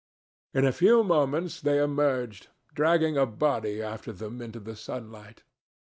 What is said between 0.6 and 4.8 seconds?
a few moments they emerged, dragging a body after them into the